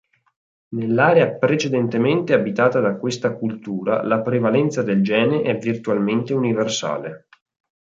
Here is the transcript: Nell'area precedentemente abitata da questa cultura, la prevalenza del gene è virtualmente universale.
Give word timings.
Nell'area 0.69 1.35
precedentemente 1.37 2.33
abitata 2.33 2.79
da 2.79 2.97
questa 2.97 3.37
cultura, 3.37 4.03
la 4.03 4.23
prevalenza 4.23 4.81
del 4.81 5.03
gene 5.03 5.43
è 5.43 5.55
virtualmente 5.55 6.33
universale. 6.33 7.27